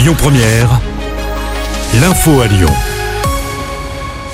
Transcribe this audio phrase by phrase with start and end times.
[0.00, 0.80] Lyon Première,
[2.00, 2.70] l'info à Lyon.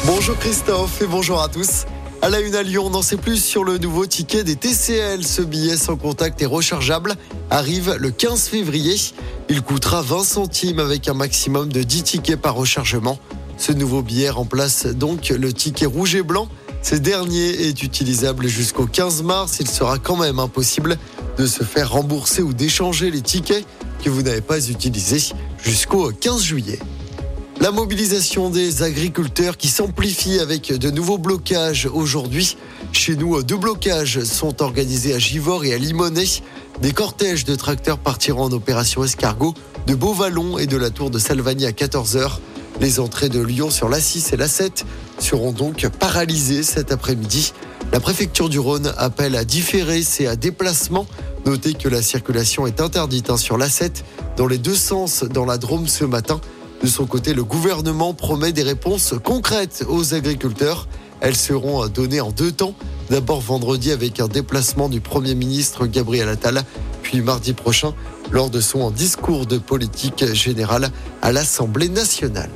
[0.04, 1.86] Bonjour Christophe et bonjour à tous.
[2.22, 5.24] À la une à Lyon, on n'en sait plus sur le nouveau ticket des TCL.
[5.24, 7.16] Ce billet sans contact et rechargeable
[7.50, 8.94] arrive le 15 février.
[9.48, 13.18] Il coûtera 20 centimes avec un maximum de 10 tickets par rechargement.
[13.58, 16.46] Ce nouveau billet remplace donc le ticket rouge et blanc.
[16.80, 19.56] Ce dernier est utilisable jusqu'au 15 mars.
[19.58, 20.96] Il sera quand même impossible
[21.38, 23.64] de se faire rembourser ou d'échanger les tickets
[24.02, 26.78] que vous n'avez pas utilisés jusqu'au 15 juillet.
[27.60, 32.56] La mobilisation des agriculteurs qui s'amplifie avec de nouveaux blocages aujourd'hui.
[32.92, 36.42] Chez nous, deux blocages sont organisés à Givors et à Limonest.
[36.82, 39.54] Des cortèges de tracteurs partiront en opération escargot
[39.86, 42.40] de Beauvallon et de la tour de Salvani à 14h.
[42.80, 44.84] Les entrées de Lyon sur l'A6 et l'A7
[45.18, 47.52] seront donc paralysées cet après-midi.
[47.92, 51.06] La préfecture du Rhône appelle à différer ces déplacements.
[51.46, 54.02] Notez que la circulation est interdite hein, sur l'A7
[54.36, 56.40] dans les deux sens dans la Drôme ce matin.
[56.82, 60.86] De son côté, le gouvernement promet des réponses concrètes aux agriculteurs.
[61.20, 62.74] Elles seront données en deux temps.
[63.08, 66.64] D'abord vendredi avec un déplacement du Premier ministre Gabriel Attal,
[67.02, 67.94] puis mardi prochain
[68.30, 70.90] lors de son discours de politique générale
[71.22, 72.50] à l'Assemblée nationale.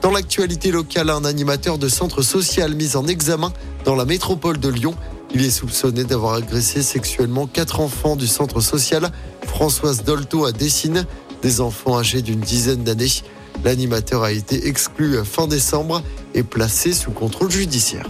[0.00, 3.52] Dans l'actualité locale, un animateur de centre social mis en examen
[3.84, 4.94] dans la métropole de Lyon.
[5.34, 9.10] Il est soupçonné d'avoir agressé sexuellement quatre enfants du centre social
[9.46, 11.04] Françoise Dolto à Dessine,
[11.42, 13.12] des enfants âgés d'une dizaine d'années.
[13.62, 16.02] L'animateur a été exclu fin décembre
[16.34, 18.08] et placé sous contrôle judiciaire.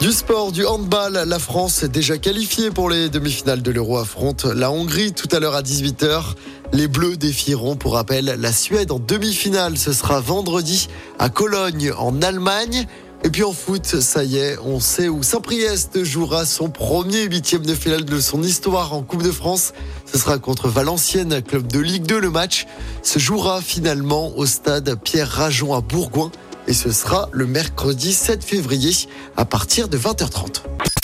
[0.00, 4.44] Du sport, du handball, la France est déjà qualifiée pour les demi-finales de l'Euro affronte
[4.44, 6.34] la Hongrie tout à l'heure à 18h.
[6.74, 9.78] Les Bleus défieront pour rappel la Suède en demi-finale.
[9.78, 10.88] Ce sera vendredi
[11.18, 12.86] à Cologne en Allemagne.
[13.24, 17.64] Et puis en foot, ça y est, on sait où Saint-Priest jouera son premier huitième
[17.64, 19.72] de finale de son histoire en Coupe de France.
[20.04, 22.20] Ce sera contre Valenciennes, club de Ligue 2.
[22.20, 22.66] Le match
[23.02, 26.30] se jouera finalement au stade Pierre Rajon à Bourgoin
[26.66, 28.92] et ce sera le mercredi 7 février
[29.36, 30.62] à partir de 20h30.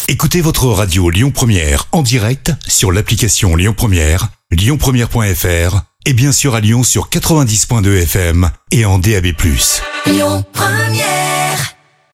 [0.09, 6.55] Écoutez votre radio Lyon Première en direct sur l'application Lyon Première, lyonpremière.fr et bien sûr
[6.55, 9.33] à Lyon sur 90.2 FM et en DAB+.
[10.06, 11.81] Lyon Première